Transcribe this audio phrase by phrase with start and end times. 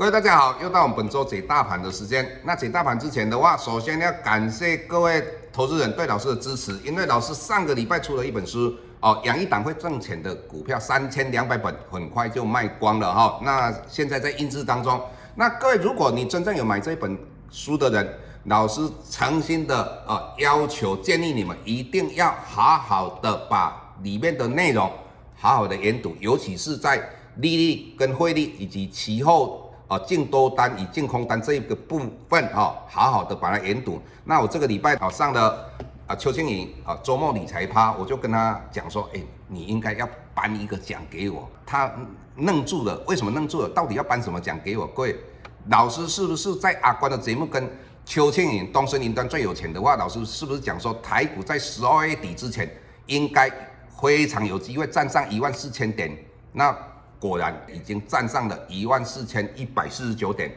[0.00, 2.26] 各位大家好，又到我们本周解大盘的时间。
[2.42, 13.40] 那解大盘之前的话，首先要感谢各位投资人对老师的支持，因为老师上个礼拜出了一本书哦，养一档会挣钱的股票，三千两百本，很快就卖光了哈、哦。
[13.42, 14.98] 那现在在印制当中。
[15.34, 17.18] 那各位，如果你真正有买这本
[17.50, 18.80] 书的人，老师
[19.10, 24.90] 诚心的、呃、要求建议你们一定要好好的把里面的内容
[25.36, 29.59] 好好的研读，尤其是在利率跟汇率以及其后。
[29.90, 34.00] 啊，净多单与净空单这一个部分啊，好好的把它研读。
[34.22, 35.68] 那我这个礼拜啊上了
[36.06, 41.48] 啊邱清云啊周末理财趴，我就跟他讲说，哎，你应该要颁一个奖给我。
[41.66, 41.90] 他
[42.36, 43.68] 愣住了，为什么愣住了？
[43.70, 44.86] 到底要颁什么奖给我？
[44.86, 45.16] 各位，
[45.68, 47.68] 老师是不是在阿关的节目跟
[48.04, 52.72] 邱清云东森云端最有钱的话，老师是不是讲说台股在十二月底之前
[53.06, 53.50] 应该
[54.00, 56.16] 非常有机会站上一万四千点？
[56.52, 56.72] 那
[57.20, 60.50] 果然已经站上了一万四千一百四十九点，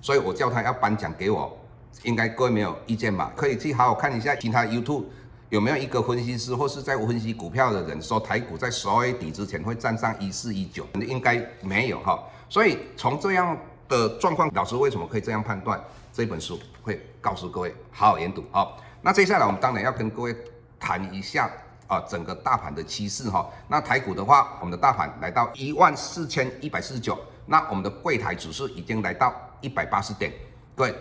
[0.00, 1.56] 所以我叫他要颁奖给我，
[2.02, 3.32] 应该各位没有意见吧？
[3.36, 5.04] 可以去好好看一下其他 YouTube
[5.50, 12.18] 有没有一个分析师或是在分析股票的人说台股在十二月底之前会站上一四一九，应该没有哈。
[12.48, 13.56] 所以从这样
[13.88, 15.80] 的状况，老师为什么可以这样判断？
[16.12, 18.82] 这本书会告诉各位好好研读好。
[19.00, 20.36] 那接下来我们当然要跟各位
[20.80, 21.48] 谈一下。
[21.90, 30.32] 啊，整个大盘的趋势哈，那台股的话，我们的大盘来到一万四千一百四十九，那我们的柜台指数已经来到一百八十点，
[30.76, 30.94] 对，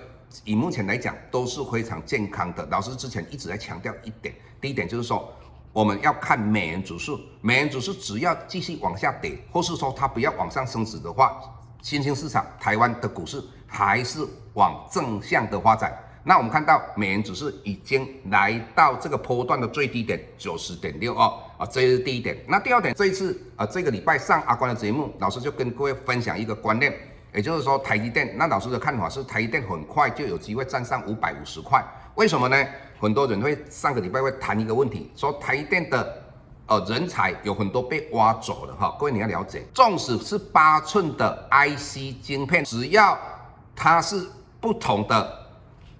[0.43, 2.65] 以目前来讲都是非常健康的。
[2.71, 5.31] 老师之前一直在强调一点，第一点就是说，
[5.71, 11.39] 我们要看美元指数，美元指数只要继续往下跌，或是说它不要往上升值的话，
[11.83, 15.95] 新兴市场台湾的股市还是往正向的发展。
[16.23, 21.25] 那我们看到美元指数已经来到这个波段的最低点九十点六二
[21.58, 22.38] 啊，这是第一点。
[22.48, 26.94] 那第二点，这一次啊，这个礼拜上阿关的节目，老师就跟各位分享一个观念，
[27.34, 28.36] 也就是说台积电。
[28.38, 31.84] 那老师的看法是台积电很快就有机会站上五百五十块。
[32.16, 32.68] 为什么呢？
[33.00, 36.22] 很多人会上个礼拜会谈一个问题，说台积电的
[36.68, 38.94] 呃人才有很多被挖走了哈。
[39.00, 43.18] 各位你要了解，纵使是八寸的 IC 晶片，只要
[43.74, 44.28] 它是
[44.59, 45.38] 不同的。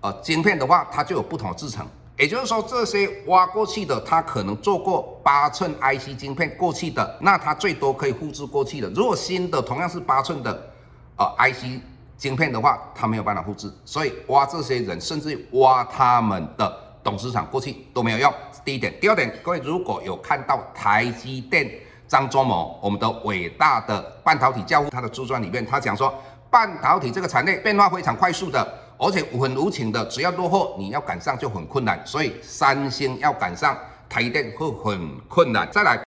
[0.02, 1.86] 呃，晶片的话，它就有不同的制程，
[2.18, 8.90] 也就是说，这些挖过去的，它可能做过八寸 IC 晶片过去的，那它最多可以复制过去的。
[8.92, 10.72] 如果新的同样是八寸的，
[11.18, 11.82] 呃，IC
[12.18, 16.74] 晶片的话，它没有办法复制，所以挖这些人，甚至挖他们的
[17.04, 18.34] 董事长过去都没有用。
[18.64, 21.70] 第一点，第二点，各位如果有看到台积电
[22.08, 26.14] 张忠谋，我们的伟大的半导体教父，他的自传里面，他讲说，
[26.50, 28.66] 半导体这个产业变化非常快速的。
[29.02, 32.06] 而且很无情的，只要落后，你要赶上就很困难。
[32.06, 33.78] 所以三星要赶上
[34.10, 35.66] 台电会很困难。
[35.72, 36.04] 再来，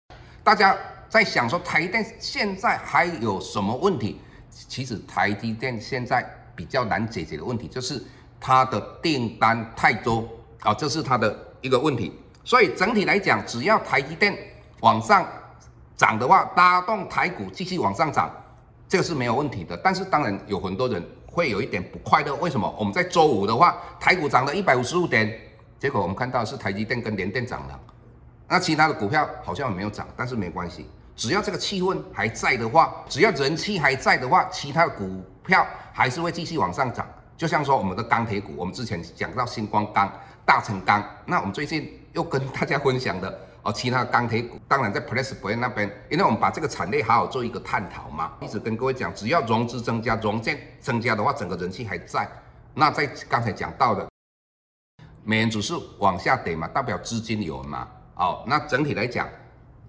[0.41, 0.73] 大家
[1.09, 4.21] 在想说台电现在还有什么问题？
[4.49, 6.25] 其实台积电现在
[6.55, 8.01] 比较难解决的问题就是
[8.39, 10.25] 它的订单太多
[10.61, 12.13] 啊，这是它的一个问题。
[12.45, 14.33] 所以整体来讲，只要台积电
[14.79, 15.27] 往上
[15.97, 18.31] 涨的话，拉动台股继续往上涨，
[18.87, 19.75] 这个是没有问题的。
[19.75, 21.03] 但是当然有很多人。
[21.37, 22.67] 会有一点不快乐，为什么？
[22.79, 25.31] 我们在周五的话，台股涨了一百五十五点，
[25.77, 27.79] 结果我们看到是台积电跟联电涨了，
[28.47, 37.07] 那其他的股票好像没有涨，但是没关系，只要这个气氛还在的话，只要人气还在的话，其他的股票还是会继续往上涨。
[37.37, 40.11] 就像说我们的钢铁股，我们之前讲到星光钢、
[40.43, 43.39] 大成钢，那我们最近又跟大家分享的。
[43.67, 52.25] 而其他钢铁股，当然在 PressPlay 那边，因为我们把这个产业好好做一个探讨嘛，一直跟各位讲，只要融资增加、融券增加的话，整个人气还在。
[52.73, 54.07] 那在刚才讲到的，
[55.25, 57.85] 美元指数往下跌嘛，代表资金流嘛。
[58.15, 59.27] 哦，那整体来讲，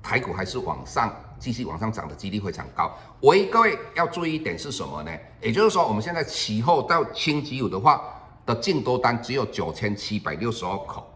[0.02, 2.92] 台股还是往上继续往上涨的几率非常高。
[3.20, 5.12] 唯一各位要注意一点是什么呢？
[5.40, 8.02] 也就是说，我们现在期后到星期五的话
[8.44, 11.08] 的净多单只有九千七百六十二口。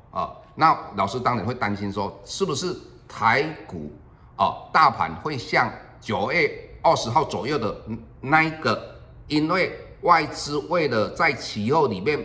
[0.54, 2.76] 那老师当然会担心说，是不是
[3.08, 3.90] 台股
[4.36, 6.50] 哦，大盘会像九月
[6.82, 7.74] 二十号左右的
[8.20, 8.96] 那一个，
[9.28, 9.72] 因为
[10.02, 12.18] 外资为了在期后里面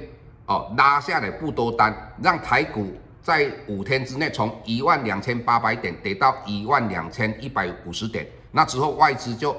[0.48, 2.92] 哦拉下来不多单，让台股
[3.22, 9.56] 在五天之内从一万两千八百点跌到一万两千一百五十点，那之后外资就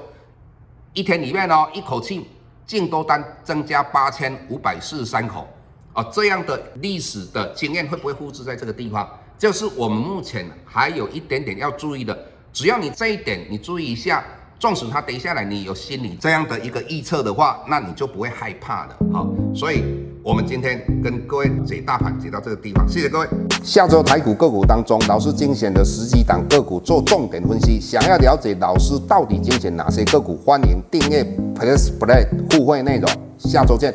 [0.93, 2.29] 一天里面哦一口气
[2.65, 5.47] 净多单增加八千五百四十三口。
[5.93, 9.07] 啊，这样的历史的经验会不会复制在这个地方？
[9.37, 12.17] 就是我们目前还有一点点要注意的。
[12.51, 14.23] 只要你这一点你注意一下，
[14.59, 18.95] 纵使它跌下来，你有心理这样的一个预测的话，那你就不会害怕的。
[19.13, 19.83] 好，所以
[20.23, 23.27] 我们今天跟各位解大盘解到这个地方，谢谢各位。
[23.63, 27.79] 下周台股个股当中，老师精选的十几档个股做重点分析。
[27.79, 31.23] 想要了解老师到底精选哪些个股，欢迎订阅
[31.55, 33.09] Plus Play 互惠内容。
[33.37, 33.93] 下周见。